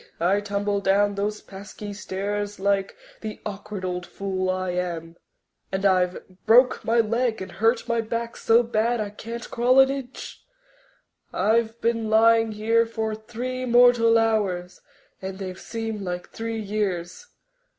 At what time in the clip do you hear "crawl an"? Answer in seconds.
9.51-9.91